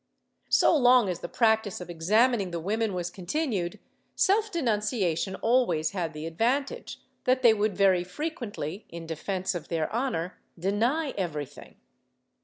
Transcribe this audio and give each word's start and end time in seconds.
^ 0.01 0.03
So 0.51 0.75
long 0.75 1.09
as 1.09 1.19
the 1.19 1.29
practice 1.29 1.79
of 1.79 1.87
examining 1.87 2.49
the 2.49 2.59
woman 2.59 2.95
was 2.95 3.11
continued, 3.11 3.77
self 4.15 4.51
denunciation 4.51 5.35
always 5.35 5.91
had 5.91 6.13
the 6.13 6.25
advantage 6.25 6.99
that 7.25 7.43
they 7.43 7.53
would 7.53 7.77
very 7.77 8.03
frequently, 8.03 8.87
in 8.89 9.05
defence 9.05 9.53
of 9.53 9.67
their 9.67 9.93
honor, 9.93 10.39
deny 10.57 11.11
everything. 11.19 11.75